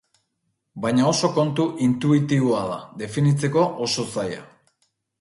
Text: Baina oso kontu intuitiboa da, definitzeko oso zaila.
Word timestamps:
Baina 0.85 1.05
oso 1.09 1.29
kontu 1.35 1.67
intuitiboa 1.89 2.65
da, 2.73 2.81
definitzeko 3.05 3.71
oso 3.89 4.11
zaila. 4.19 4.47